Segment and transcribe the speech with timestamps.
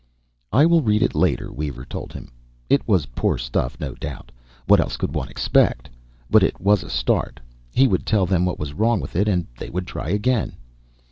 [0.51, 2.31] "I will read it later," Weaver told him.
[2.71, 4.31] It was poor stuff, no doubt
[4.65, 5.91] what else could one expect?
[6.27, 7.39] but it was a start.
[7.71, 10.57] He would tell them what was wrong with it, and they would try again.